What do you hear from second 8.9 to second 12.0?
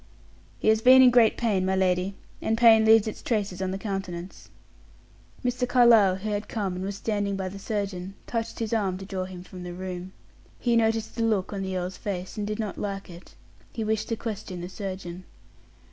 to draw him from the room. He noticed the look on the earl's